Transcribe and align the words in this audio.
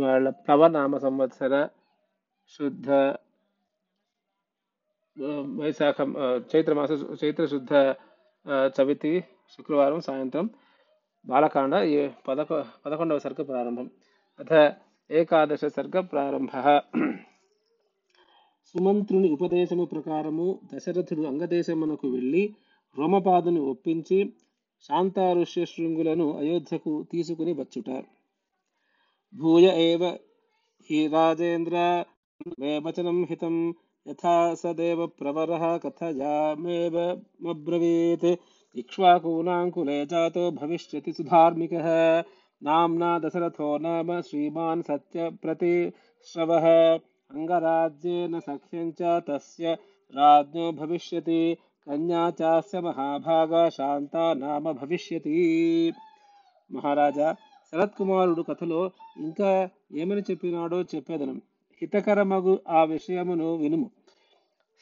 వాళ్ళ 0.00 0.26
ప్లవనామ 0.30 0.98
సంవత్సర 0.98 1.54
శుద్ధ 2.54 2.90
వైశాఖం 5.60 6.10
చైత్రమాస 6.50 6.92
చైత్రశుద్ధ 7.22 7.72
చవితి 8.76 9.12
శుక్రవారం 9.54 10.00
సాయంత్రం 10.00 10.46
బాలకాండ 11.26 11.74
ఏ 11.98 12.02
పదకొ 12.28 12.56
పదకొండవ 12.86 13.18
సర్గ 13.18 13.40
ప్రారంభం. 13.42 13.86
అథ 14.40 14.52
ఏకాదశ 15.10 15.64
సర్గ 15.76 16.00
ప్రారంభ. 16.12 16.52
సుమంత్రుని 18.74 19.28
ఉపదేశము 19.30 19.84
ప్రకారము 19.84 20.46
దశరథుడు 20.72 21.22
అంగదేశమునకు 21.22 22.08
వెళ్ళి 22.08 22.42
రోమపాదుని 22.96 23.60
ఒప్పించి 23.72 24.18
శాంతారుష్య 24.84 25.64
శృంగులను 25.64 26.26
అయోధ్యకు 26.38 26.92
తీసుకుని 27.12 27.52
వచ్చుట. 27.52 27.90
भूय 29.36 29.66
एव 29.66 30.18
हि 30.90 31.06
राजेन्द्र 31.06 32.04
मे 32.60 32.78
वचनं 32.78 33.22
हितं 33.22 33.72
यथा 34.08 34.54
स 34.54 34.66
देव 34.66 35.06
प्रवरः 35.06 35.78
कथयामेव 35.78 37.22
मब्रवीत्। 37.42 38.36
जातो 40.06 40.50
भविष्यति 40.50 41.12
सुधार्मिकः। 41.12 42.24
नाम्ना 42.62 43.18
दशरथो 43.18 43.78
नाम 43.78 44.20
श्रीमान् 44.20 44.82
सत्यप्रतिश्रवः। 44.82 46.98
अङ्गराज्येन 47.38 48.40
सख्यं 48.40 48.92
च 48.92 49.02
तस्य 49.02 49.78
राज्ञो 50.10 50.72
भविष्यति। 50.72 51.56
कन्या 51.88 52.30
चास्य 52.30 52.80
महाभागा 52.80 53.68
शान्ता 53.68 54.34
नाम 54.34 54.72
भविष्यति। 54.72 55.92
महाराजा 56.72 57.36
శరత్ 57.74 57.94
కుమారుడు 57.94 58.42
కథలో 58.42 58.90
ఇంకా 59.16 59.68
ఏమని 59.94 60.20
చెప్పినాడో 60.20 60.82
చెప్పేదనం. 60.82 61.42
హితకరమగు 61.80 62.60
ఆ 62.68 62.84
విషయమును 62.84 63.54
వినుము. 63.54 63.90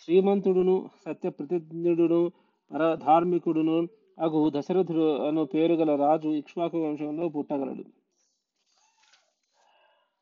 శ్రీమంతుడును 0.05 0.91
సత్యప్రతిజ్ఞుడును 1.07 2.33
పరధార్మికుడును 2.73 3.89
అగు 4.19 4.53
దశరథుడు 4.55 5.17
అను 5.17 5.45
పేరు 5.45 5.75
గల 5.75 5.97
రాజు 5.97 6.29
ఇక్ష్వాకు 6.29 6.87
వంశంలో 6.87 7.29
పుట్టగలడు. 7.29 7.85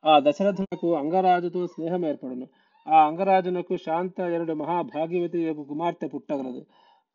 ఆ 0.08 0.18
దశరథునకు 0.18 0.94
అంగరాజుతో 0.94 1.66
స్నేహం 1.66 2.06
ఏర్పడును. 2.06 2.48
ఆ 2.88 3.06
అంగరాజునకు 3.06 3.76
శాంత 3.76 4.20
ఎనుడు 4.20 4.52
మహాభాగ్యవతి 4.52 5.42
యొక్క 5.42 5.62
కుమార్తె 5.62 6.06
పుట్టగలదు. 6.06 6.66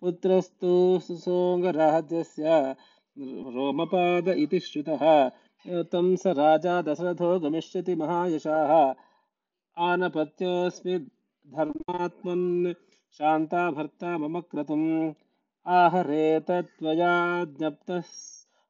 పుత్రస్తు 0.05 0.99
సుసోంగరాజ్యస్య 0.99 2.75
रोमपाद 3.17 4.27
इति 4.27 4.59
श्रुतः। 4.59 5.29
तं 5.91 6.15
स 6.15 6.27
राजा 6.27 6.81
दशरथो 6.81 7.39
गमिष्यति 7.39 7.95
महायशाः। 7.95 8.93
आनपत्योऽस्मि 9.77 10.97
धर्मात्मन् 11.47 12.73
शान्ता 13.17 13.71
भर्ता 13.71 14.17
मम 14.17 14.39
क्रतुम्। 14.39 15.13
आहरेतत्त्वया 15.67 17.13
ज्ञप्तः 17.45 18.01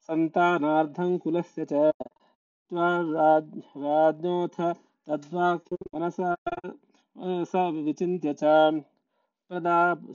सन्तानार्थं 0.07 1.17
कुलस्य 1.17 1.65
च। 1.65 1.91
राज्ञोऽथ 2.73 4.59
तद्वाक्यं 5.07 5.99
मनसा 5.99 6.35
विचिन्त्य 7.69 8.33
च। 8.33 8.43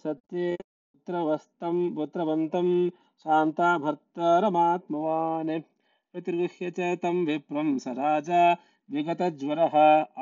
सत्ये 0.05 0.56
पुत्रवस्तं 0.62 1.95
पुत्रवन्तं 1.95 2.69
शान्ताभर्तरमात्मवान् 3.22 5.50
प्रतिगृह्य 5.61 6.70
च 6.77 6.78
तं 7.02 7.16
विप्रं 7.27 7.69
स 7.84 7.94
राजा 7.98 8.42
विगतज्वरः 8.91 9.75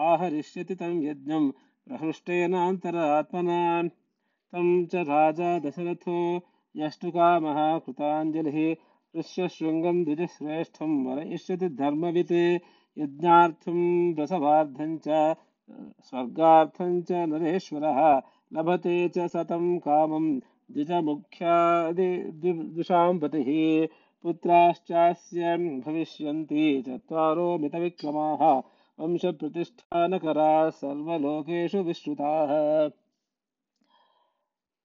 आहरिष्यति 0.06 0.74
तं 0.82 0.94
यज्ञं 1.02 1.44
प्रहृष्टेनान्तरात्मना 1.88 3.58
तं 4.52 4.68
च 4.92 5.02
राजा 5.10 5.50
दशरथो 5.66 6.16
यष्टुकामः 6.74 7.60
कृताञ्जलिः 7.86 8.58
ऋष्यशृङ्गं 9.14 10.02
द्विजश्रेष्ठं 10.04 10.92
वरयिष्यति 11.06 11.68
धर्मवित् 11.82 12.32
यज्ञार्थं 12.32 13.78
रसवार्धं 14.18 14.96
च, 15.06 15.08
स्वर्गार्थं 16.08 17.00
च 17.08 17.24
नरेश्वरः 17.30 17.98
लभते 18.56 18.96
च 19.16 19.26
सतं 19.32 19.64
कामं 19.86 20.26
చ 20.70 20.78
సతం 20.78 20.94
కామం 21.00 21.16
ద్విజముఖ్యాది 21.16 22.06
ద్విషాం 22.74 23.18
పతిः 23.18 23.48
పుత్రాశ్చాస్య 24.24 25.42
భవిష్యంతి 25.86 26.62
సర్వలోకేషు 30.80 31.78
విశ్రుతాः 31.78 32.50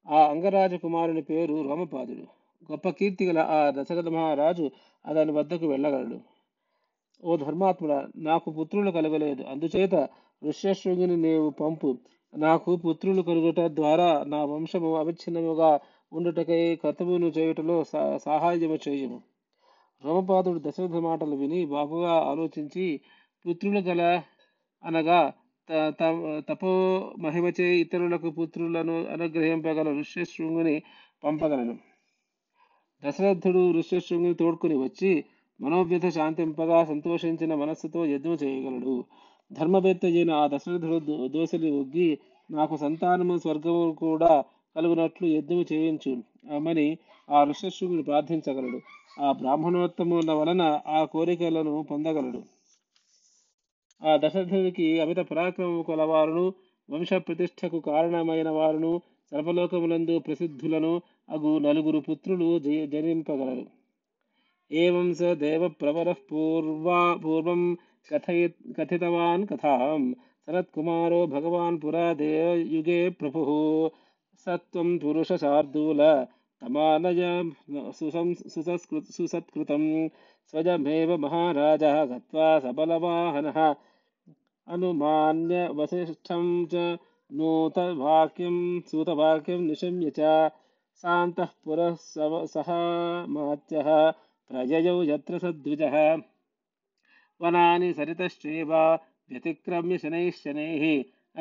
ఆ 0.07 0.19
అంగరాజకుమారుని 0.29 1.21
పేరు 1.21 1.55
రోమపాదుడు 1.61 2.25
గొప్ప 2.69 2.89
కీర్తి 2.89 3.25
గల 3.25 3.39
ఆ 3.49 3.59
దశరథ 3.71 4.07
మహారాజు 4.07 4.65
అతని 5.05 5.31
వద్దకు 5.31 5.65
వెళ్ళగలడు। 5.67 6.17
ఓ 7.23 7.35
ధర్మాత్ముడ 7.37 7.93
నాకు 8.21 8.49
పుత్రులు 8.51 8.91
కలగలేదు 8.91 9.43
అందుచేత 9.43 9.95
ఋష్యశృంగిని 10.41 11.17
నీవు 11.17 11.49
పంపు 11.59 11.89
నాకు 12.33 12.75
పుత్రులు 12.75 13.21
కలుగుట 13.21 13.59
ద్వారా 13.59 14.23
నా 14.27 14.43
వంశము 14.43 14.97
అవిచ్ఛిన్నముగా 14.97 15.79
ఉండుటకై 16.11 16.75
కర్తవ్యమును 16.75 17.27
చేయుటలో 17.27 17.83
సహాయము 18.25 18.77
చేయము. 18.87 19.19
రోమపాదుడు 20.03 20.59
దశరథ 20.59 20.97
మాటలు 20.99 21.35
విని 21.35 21.65
బాగుగా 21.65 22.13
ఆలోచించి 22.31 22.85
పుత్రులు 23.45 23.79
గల 23.79 24.01
అనగా 24.83 25.19
తపో 26.49 26.71
మహిమచే 27.19 27.67
ఇతరులకు 27.75 28.29
పుత్రులను 28.29 28.95
అనుగ్రహింపగల 29.05 29.99
ఋష్యశృంగుని 29.99 30.75
పంపగలను 31.23 31.75
దశరథుడు 33.03 33.71
ఋష్యశృంగుని 33.71 34.33
తోడ్కొని 34.33 34.77
వచ్చి 34.83 35.11
మనోవ్యత 35.59 36.09
శాంతింపగా 36.09 36.85
సంతోషించిన 36.85 37.55
మనస్సుతో 37.55 38.05
యజ్ఞం 38.05 38.33
చేయగలడు. 38.33 38.95
ధర్మవేత్త 39.51 40.05
అయిన 40.05 40.31
ఆ 40.31 40.47
దశరథుడు 40.47 41.27
దోశలు 41.27 41.69
ఒగ్గి 41.71 42.17
నాకు 42.51 42.75
సంతానము 42.77 43.37
స్వర్గము 43.37 43.95
కూడా 43.99 44.43
కలుగునట్లు 44.75 45.27
యజ్ఞము 45.27 45.65
చేయించు. 45.73 46.11
అమని 46.55 46.97
ఆ 47.29 47.43
ఋష్యశృంగుని 47.43 48.03
ప్రార్థించగలడు. 48.03 48.79
ఆ 49.19 49.31
బ్రాహ్మణోత్తముల 49.31 50.31
వలన 50.31 50.79
ఆ 50.87 51.03
కోరికలను 51.03 51.85
పొందగలడు. 51.91 52.41
ఆ 54.01 54.17
దశరథుడికి 54.17 54.99
అమిత 54.99 55.17
పరాక్రమము 55.17 55.81
కలవారును 55.81 56.53
వంశ 56.89 57.13
ప్రతిష్టకు 57.13 57.79
కారణమైన 57.79 58.49
వారును 58.49 59.01
సర్వలోకములందు 59.31 60.19
ప్రసిద్ధులను 60.19 61.01
అగు 61.29 61.59
నలుగురు 61.59 61.99
పుత్రులు 61.99 62.59
జయ 62.59 62.87
జనింపగలరు. 62.87 63.65
ఏవం 64.71 65.13
స 65.13 65.21
దేవ 65.21 65.67
ప్రవర 65.67 66.11
పూర్వ 66.11 67.17
పూర్వం 67.25 67.77
कथयत्, 68.13 68.79
कथितवान् 68.79 69.45
कथां 69.45 70.13
सनत्कुमारो 70.13 71.27
भगवान् 71.27 71.79
पुरा 71.79 72.13
देवयुगे 72.13 73.09
प्रभुः। 73.09 73.89
स 74.35 74.49
महाराज 74.49 74.97
पुरुषशार्दूल। 74.97 75.97
तमानय 76.61 77.51
नूतवाक्यम 77.69 78.33
सूतवाक्यम 78.33 79.11
सुसत्कृतं 79.11 80.07
महाराजः 81.17 82.05
गत्वा 82.05 82.59
सबलवाहनः। 82.59 83.75
च 86.65 86.97
नूतवाक्यं 87.33 88.81
सूतवाक्यं 88.81 89.59
निशम्य 89.59 90.11
च 90.19 90.51
सह 91.01 91.47
पुरः 91.63 91.95
सव 91.95 92.45
सः 92.45 92.71
मात्यः 93.27 94.13
यत्र 95.03 95.37
सद्विजः। 95.39 96.17
वनानि 97.43 97.93
सरितश्चैव 97.93 98.73
व्यतिक्रम्य 99.31 99.97
शनैः 100.03 100.29
शनैः 100.43 100.85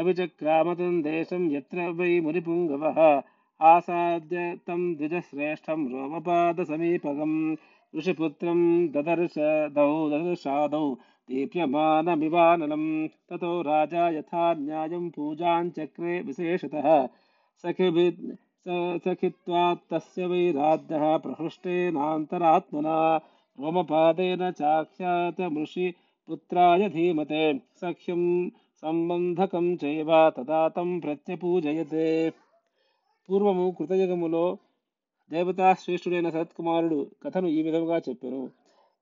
अभिचक्रामतं 0.00 1.00
देशं 1.02 1.50
यत्र 1.52 1.88
वै 2.00 2.11
मुनिपुङ्गवः 2.26 2.99
आसाद्य 3.61 4.44
तं 4.67 4.82
द्विजश्रेष्ठं 4.97 5.87
रोमपादसमीपकं 5.93 7.32
ऋषिपुत्रं 7.94 8.61
ददर्श 8.97 9.35
दौ 9.79 9.88
ददर्शादौ 10.11 10.85
दीप्यमानमिवानलं 11.29 12.85
ततो 13.31 13.50
राजा 13.62 14.08
यथा 14.19 14.52
न्यायं 14.61 15.08
पूजाञ्चक्रे 15.17 16.20
विशेषतः 16.29 16.88
सखिभि 17.64 18.06
सखित्वात् 19.05 19.85
तस्य 19.93 20.26
वै 20.31 20.44
राज्ञः 20.56 21.17
प्रहृष्टेनान्तरात्मना 21.26 22.97
ప్రహృష్టేనాంతరాత్మనా 23.60 24.48
చాఖ్యాత 24.58 25.40
మృషి 25.54 25.86
పుత్రాయ 26.28 26.82
ధీమతే 26.88 27.40
సఖ్యం 27.82 28.22
సంబంధకం 28.82 29.66
చైవ 29.82 30.10
తదా 30.36 30.60
తం 30.68 30.90
ప్రత్యపూజయతే 31.00 32.06
పూర్వము 33.28 33.66
కృతయుగములో 33.78 34.44
దేవతా 35.30 35.68
శ్రేష్ఠుడైన 35.74 36.28
సత్కుమారుడు 36.30 37.00
కథను 37.24 37.48
ఈ 37.48 37.60
విధముగా 37.62 37.98
చెప్పారు 38.08 38.40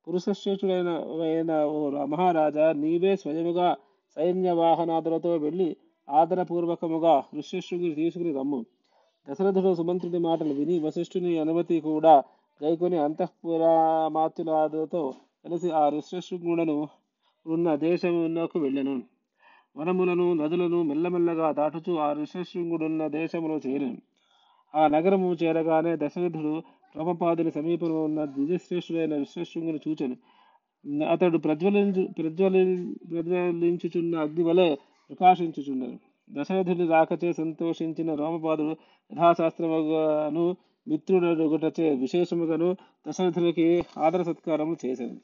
పురుషశ్రేష్ఠుడైన 0.06 0.90
శ్రేష్ఠుడైన 1.18 1.52
ఓ 1.66 1.78
మహారాజా 2.06 2.66
నీవే 2.72 3.12
స్వయముగా 3.16 3.68
సైన్య 4.16 4.52
వాహనాదులతో 4.52 5.32
వెళ్ళి 5.36 5.68
ఆదరపూర్వకముగా 6.08 7.14
ఋష్యశృంగిని 7.38 7.94
తీసుకుని 7.94 8.32
రమ్ము। 8.32 8.60
దశరథుడు 9.26 9.72
సుమంత్రుడి 9.74 10.18
మాటలు 10.18 10.52
విని 10.54 10.76
వశిష్ఠుని 10.78 11.32
అనుమతి 11.38 11.76
కూడా 11.80 12.14
గైకొని 12.60 12.98
అంతఃపురమాతులతో 12.98 15.14
కలిసి 15.44 15.70
ఆ 15.70 15.88
ఋష్యశృంగుడను 15.88 16.88
ఉన్న 17.46 17.74
దేశమునకు 17.74 18.58
వెళ్ళెను. 18.58 19.02
వనములను 19.76 20.34
నదులను 20.34 20.82
మెల్లమెల్లగా 20.82 21.52
దాటుచూ 21.52 21.96
ఆ 21.96 22.12
ఋషశృంగుడున్న 22.12 23.08
దేశములో 23.08 23.60
చేరాను. 23.66 23.98
ఆ 24.74 24.88
నగరము 24.88 25.36
చేరగానే 25.42 25.96
దశరథుడు 25.96 26.62
రోమపాదుని 26.96 27.50
సమీపంలో 27.50 28.04
ఉన్న 28.04 28.24
దిజశ్రేష్ఠుడైన 28.24 29.22
ఋషశృంగుని 29.22 29.78
చూచను. 29.88 30.16
అతడు 31.10 31.38
ప్రజ్వలించు 31.38 32.08
ప్రజ్వలి 32.18 32.86
ప్రజ్వలించుచున్న 33.10 34.18
అగ్ని 34.18 34.44
వలె 34.44 34.76
ప్రకాశించుచున్నాడు 35.10 35.98
దశరథుడి 36.30 36.86
రాకచే 36.86 37.32
సంతోషించిన 37.32 38.14
రోమపాదుడు 38.14 40.56
యథాశాస్త్రముగాను 40.86 41.50
మిత్రుడొకటచే 41.50 41.94
విశేషముగాను 41.94 42.76
దశరథునికి 43.08 43.84
ఆదర 43.98 44.22
సత్కారము 44.22 44.76
చేశాను 44.84 45.18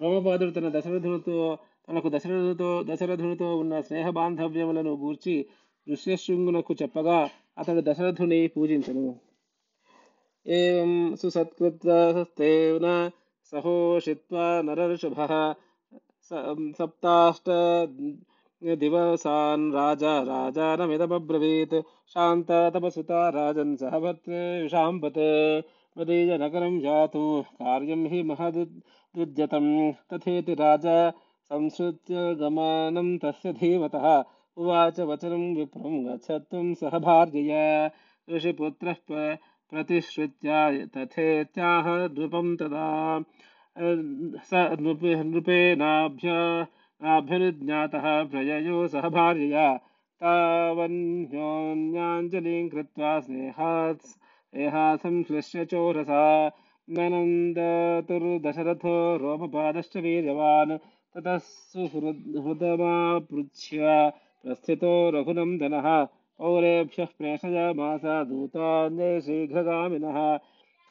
రోమపాదుడు 0.00 0.50
తన 0.50 0.68
దశరథునితో 0.68 1.58
తనకు 1.88 2.08
దశరథుతో 2.08 2.82
దశరథునితో 2.86 3.56
ఉన్న 3.56 3.80
స్నేహ 3.80 4.10
బాంధవ్యములను 4.10 4.92
గూర్చి 4.94 5.46
ఋష్యశృంగునకు 5.86 6.74
చెప్పగా 6.82 7.18
అతడు 7.58 7.82
దశరథుని 7.84 8.46
పూజించను. 8.46 9.04
ఏం 10.46 11.16
సుసత్కృతస్తేన 11.16 13.10
సహోషిత్వ 13.52 14.62
నరఋషభ 14.64 15.18
సప్తాష్ట 16.78 17.48
दिवसान् 18.62 19.72
राजा 19.72 20.22
राजानमिदमब्रवीत्। 20.22 21.74
शान्ता 22.08 22.70
तपसुता 22.70 23.28
राजन् 23.28 23.76
सह 23.76 23.90
भर्तृशाम्बत 23.90 25.14
मदीयनगरं 25.98 26.80
जातु, 26.80 27.44
कार्यं 27.52 28.06
हि 28.06 28.22
महदुद्यतं 28.22 29.92
तथेति 29.92 30.54
राजा 30.54 31.10
संसृत्य 31.42 32.34
गमानं 32.34 33.18
तस्य 33.18 33.52
धीमतः। 33.52 34.24
उवाच 34.56 35.00
वचनं 35.00 35.56
विप्रं 35.56 36.06
गच्छत्वं 36.06 36.74
सह 36.74 36.98
भार्य 36.98 37.90
ऋषिपुत्रः 38.30 38.96
प्रतिश्रुत्या 39.70 40.86
तथेत्याह 40.86 41.88
नृपं 41.88 42.56
तदा। 42.56 43.20
स 44.42 44.50
नृपे, 44.54 45.24
नृपेनाभ्या 45.24 46.66
नाभ्यनुज्ञातः 47.02 48.24
प्रययो 48.24 48.86
सह 48.86 49.00
भार्यया। 49.00 49.80
तावन्योन्याञ्जलिं 50.20 52.68
कृत्वा 52.68 53.20
स्नेहात् 53.20 54.02
स्नेहासंश्लिष्य 54.02 55.64
चोरसा। 55.64 56.50
ननन्दतुर्दशरथो 56.90 59.16
रोमपादश्च 59.16 59.96
वीर्यवान्। 59.96 60.78
ततः 61.14 61.38
सुहृदमापृच्छ्य 61.38 64.12
प्रस्थितो 64.42 65.10
रघुनन्दनः। 65.10 66.06
पौरेभ्यः 66.38 67.04
प्रेषयामास 67.04 68.00
दूतान्ये 68.04 69.20
शीघ्रगामिनः। 69.20 70.38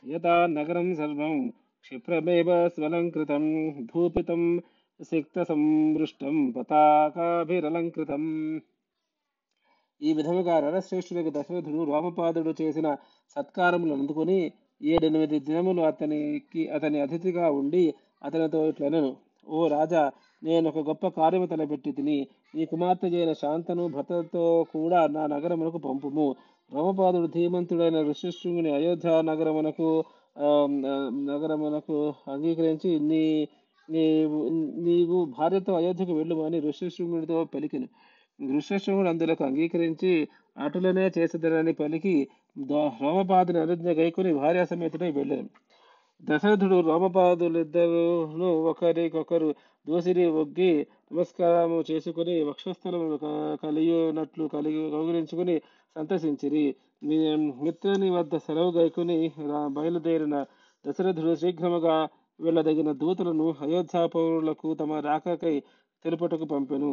यथा 0.08 0.48
नगरं 0.48 0.94
सर्वं 0.94 1.50
क्षिप्रमेव 1.81 2.68
स्वलङ्कृतं। 2.68 3.72
धूपितं 3.72 4.60
సిక్తసంవృష్టం 5.00 6.36
పతాకాభిరలంకృతం 6.51 8.24
ఈ 10.01 10.12
విధముగా 10.13 10.56
రణశ్రేష్ఠుడికి 10.59 11.31
దశరథుడు 11.31 11.83
రామపాదుడు 11.92 12.53
చేసిన 12.62 12.88
సత్కారములు 13.36 13.94
అందుకొని 13.94 14.39
ఏడెనిమిది 14.81 15.38
దినములు 15.39 15.81
అతనికి 15.81 16.63
అతని 16.69 16.97
అతిథిగా 17.01 17.45
ఉండి 17.51 17.83
అతనితో 18.24 18.62
ఇట్లనను 18.68 19.12
ఓ 19.47 19.68
రాజా 19.68 20.01
నేను 20.42 20.65
ఒక 20.69 20.80
గొప్ప 20.80 21.07
కార్యము 21.18 21.45
తలపెట్టి 21.45 21.91
తిని 21.91 22.18
నీ 22.56 22.63
కుమార్తె 22.65 23.07
అయిన 23.07 23.33
శాంతను 23.33 23.88
భర్తతో 23.88 24.45
కూడా 24.74 25.07
నా 25.07 25.24
నగరమునకు 25.27 25.77
పంపుము. 25.77 26.27
రామపాదుడు 26.71 27.27
ధీమంతుడైన 27.27 27.98
ఋషిశృంగుని 28.01 28.71
అయోధ్య 28.71 29.09
నగరమునకు 29.21 29.89
నగరమునకు 31.27 31.98
అంగీకరించి 32.27 32.91
నీ 33.00 33.24
నీవు 33.90 34.50
నీవు 34.80 35.26
భార్యతో 35.26 35.74
అయోధ్యకు 35.74 36.14
వెళ్ళుమని 36.14 36.60
ఋషిశృంగునితో 36.60 37.46
పలికిను. 37.56 37.88
ఋషశృంగుడు 38.58 39.10
అందులకు 39.10 39.44
అంగీకరించి 39.44 40.28
అటులనే 40.58 41.12
చేసేదనని 41.18 41.74
పలికి 41.74 42.28
రోమపాదుని 42.70 43.60
అనుజ్ఞ 43.60 43.90
గైకుని 43.90 44.34
భార్య 44.34 44.66
సమేతుడై 44.66 45.12
వెళ్ళాను. 45.12 45.50
దశరథుడు 46.24 46.82
రోమపాదులిద్దరును 46.82 48.64
ఒకరికొకరు 48.64 49.56
దోసిరి 49.88 50.26
ఒగ్గి 50.26 50.88
నమస్కారము 51.14 51.84
చేసుకుని 51.92 52.44
వక్షస్థలము 52.44 53.18
కలిగినట్లు 53.18 53.58
కలియునట్లు 53.64 54.48
కలిగి 54.48 54.92
కౌగిలించుకుని 54.92 55.60
సంతసించిరి. 55.96 56.76
మిత్రుని 57.64 58.10
వద్ద 58.10 58.38
సెలవు 58.38 58.72
గైకుని 58.72 59.28
రా- 59.28 59.68
బయలుదేరిన 59.68 60.46
దశరథుడు 60.88 61.36
శీఘ్రముగా 61.36 62.08
వెళ్ళదగిన 62.40 62.92
దూతలను 62.92 63.56
అయోధ్య 63.62 64.08
పౌరులకు 64.08 64.74
తమ 64.74 64.94
రాకకై 64.94 65.56
తెలుపుటకు 66.06 66.46
పంపెను. 66.46 66.92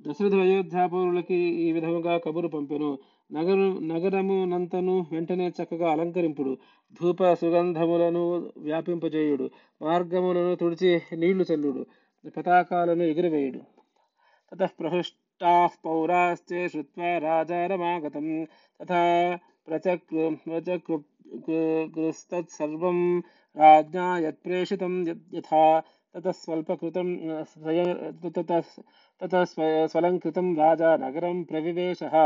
దశరథుడు 0.00 0.40
అయోధ్య 0.40 0.88
పౌరులకి 0.92 1.34
ఈ 1.34 1.72
విధముగా 1.72 2.18
కబురు 2.18 2.48
పంపెను. 2.48 2.90
నగరు 3.32 4.20
నంతను 4.44 5.06
వెంటనే 5.12 5.46
చక్కగా 5.48 5.92
అలంకరింపుడు. 5.92 6.52
ధూప 7.00 7.32
సుగంధములను 7.34 8.24
వ్యాపింపజేయుడు. 8.58 9.46
మార్గములను 9.82 10.54
తుడిచి 10.54 10.90
నీళ్ళు 11.16 11.44
చల్లుడు. 11.50 11.82
పతాకాలను 12.36 13.02
ఎగురవేయుడు. 13.02 13.60
తతః 14.50 14.72
ప్రహృష్టాః 14.80 15.70
పౌరాశ్చే 15.84 16.68
శ్రుత్వా 16.68 17.10
రాజారమాగతం. 17.18 18.26
తథా 18.80 19.02
ప్రచక్రు 19.68 20.36
ప్రచక్రు 20.46 20.96
कृस्तत् 21.48 22.50
सर्वं 22.50 22.98
राज्ञा 23.56 24.06
यत् 24.18 24.42
यथा 25.34 25.64
ततः 26.14 26.32
स्वल्पकृतं 26.32 27.08
ततः 28.24 28.60
ततः 29.20 29.44
स्वलङ्कृतं 29.92 30.54
राजा 30.56 30.96
नगरं 30.96 31.44
प्रविवेशः। 31.44 32.16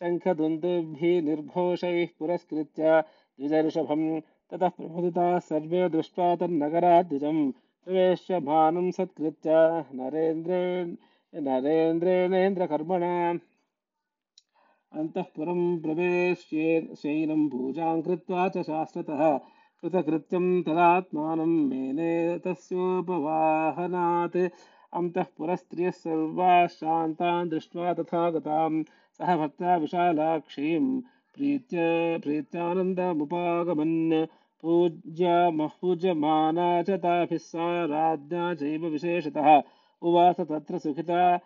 शङ्खदुन्दुभिः 0.00 1.22
निर्घोषैः 1.22 2.06
पुरस्कृत्य 2.18 3.00
प्रभुता 3.40 4.02
ततः 4.50 4.68
प्रमुदिताः 4.76 5.38
सर्वे 5.38 5.88
दृष्ट्वा 5.88 6.34
तन्नगराद्विजं 6.36 7.38
प्रवेश्य 7.84 8.40
भानुं 8.40 8.90
सत्कृत्य 8.90 9.50
नरेन्द्रे 10.00 10.62
नरेन्द्रेणेन्द्रकर्मणा। 11.48 13.12
अन्तःपुरं 14.92 15.80
प्रवेश्येत् 15.80 16.94
शयिनं 16.94 17.48
पूजां 17.48 18.02
कृत्वा 18.02 18.48
च 18.48 18.58
शाश्वतः 18.58 19.40
कृतकृत्यं 19.82 20.62
तदात्मानं 20.62 21.46
मेने 21.46 22.38
तस्योपवाहनात्। 22.38 24.48
अन्तःपुरस्त्रियः 24.92 25.90
सर्वाः 25.90 26.66
शान्तान् 26.66 27.50
दृष्ट्वा 27.50 27.94
तथा 27.94 28.30
गतां। 28.30 28.82
सह 29.18 29.36
भक्ता 29.36 29.76
विशालाक्षीं 29.76 31.00
प्रीत्य 31.34 31.76
प्रीत्यानन्दमुपागमन्। 32.22 34.26
पूज्य 34.62 35.50
महूजमाना 35.50 36.82
च 36.82 36.90
ताभिः 36.90 37.38
सा 37.38 37.84
राज्ञा 37.84 38.54
चैव 38.54 38.86
विशेषतः। 38.86 39.62
उवास 40.02 40.40
तत्र 40.40 40.78
सुखिता 40.78 41.40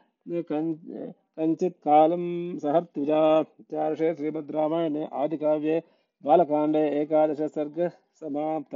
కంచిత్ 1.39 1.79
కాలం 1.85 2.25
సహర్తుజా 2.63 3.21
ఇత్యార్షే 3.61 4.15
శ్రీమద్ 4.15 4.53
రామాయణే 4.53 5.09
ఆదికావ్యే 5.15 5.77
బాలకాండే 6.25 6.83
ఏకాదశ 7.01 7.43
సర్గ 7.55 7.79
సమాప్త 8.21 8.75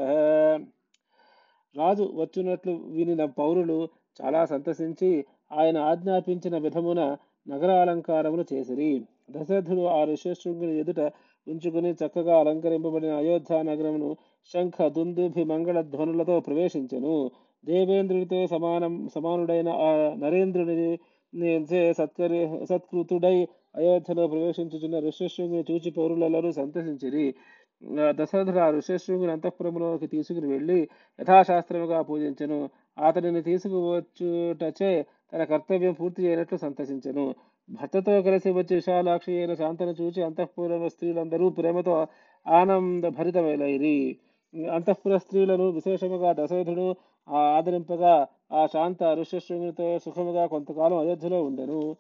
రాజు 1.77 2.05
వచ్చినట్లు 2.15 2.73
వినిన 2.97 3.25
పౌరులు 3.39 3.79
చాలా 4.21 4.47
సంతసించి 4.47 5.11
ఆయన 5.53 5.79
ఆజ్ఞాపించిన 5.91 6.59
విధమున 6.59 7.01
నగరాలంకారములు 7.47 8.45
చేసిరి. 8.53 8.91
దశరథుడు 9.31 9.83
ఆ 9.87 10.05
ఋషశృంగుని 10.05 10.73
ఎదుట 10.79 11.01
ఉంచుకుని 11.47 11.91
చక్కగా 11.93 12.35
అలంకరింపబడిన 12.41 13.13
అయోధ్య 13.17 13.63
నగరమును 13.63 14.09
శంఖ 14.51 14.83
దుందుభి 14.97 15.45
మంగళ 15.45 15.81
ధ్వనులతో 15.93 16.41
ప్రవేశించెను. 16.41 17.15
దేవేంద్రుడితో 17.65 18.47
సమానం 18.47 19.09
సమానుడైన 19.15 19.69
ఆ 19.87 19.91
నరేంద్రుని 20.17 20.91
సత్కరి 21.99 22.41
సత్కృతుడై 22.69 23.37
అయోధ్యలో 23.77 24.27
ప్రవేశించుచున్న 24.27 24.99
ఋషశృంగుని 25.09 25.65
చూచి 25.71 25.91
పౌరులలో 25.91 26.53
సంతసించిరి. 26.53 27.27
దశరథుడు 28.11 28.59
ఆ 28.59 28.71
ఋషశృంగుని 28.71 29.33
అంతఃపురంలోకి 29.33 30.07
తీసుకుని 30.07 30.49
వెళ్ళి 30.53 30.79
యథాశాస్త్రముగా 31.19 32.03
పూజించెను. 32.03 32.61
అతనిని 32.99 33.43
తీసుకువచ్చుటచే 33.43 34.93
తన 35.33 35.45
కర్తవ్యం 35.45 35.93
పూర్తి 35.93 36.21
చేయనట్లు 36.25 36.59
సంతసించను. 36.59 37.27
భర్తతో 37.69 38.23
కలిసి 38.23 38.51
వచ్చి 38.51 38.75
విశాలాక్షి 38.75 39.33
అయిన 39.39 39.55
శాంతను 39.55 39.95
చూచి 40.01 40.23
అంతఃపురం 40.23 40.89
స్త్రీలందరూ 40.89 41.51
ప్రేమతో 41.51 41.95
ఆనంద 42.47 43.05
భరితమైలైరి 43.19 43.97
అంతఃపుర 44.55 45.17
స్త్రీలను 45.17 45.71
విశేషముగా 45.71 46.33
దశరథుడు 46.33 46.95
ఆదరింపగా 47.29 48.27
ఆ 48.53 48.67
శాంత 48.67 49.05
ఋషశృంగునితో 49.05 49.99
సుఖముగా 49.99 50.47
కొంతకాలం 50.47 50.99
అయోధ్యలో 50.99 51.45
ఉండెను. 51.45 51.97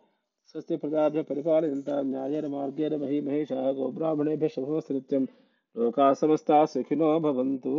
స్వస్తి 0.49 0.77
ప్రజాభ్య 0.77 1.23
పరిపాలయంత 1.23 1.91
న్యాయేన 1.91 2.47
మార్గేణ 2.47 2.97
మహి 2.97 3.21
మహేష 3.21 3.53
గోబ్రాహ్మణేభ్య 3.53 4.49
శుభమస్తు 4.49 4.93
నిత్యం. 4.93 5.27
లోకా 5.77 6.13
సమస్త 6.13 6.65
సుఖినో 6.65 7.19
భవంతు. 7.19 7.75